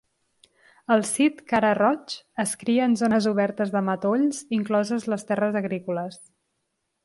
El 0.95 1.03
sit 1.09 1.43
cara-roig 1.51 2.15
es 2.45 2.55
cria 2.63 2.89
en 2.91 2.97
zones 3.03 3.29
obertes 3.35 3.75
de 3.77 3.85
matolls, 3.91 4.43
incloses 4.61 5.09
les 5.15 5.31
terres 5.33 5.63
agrícoles. 5.65 6.23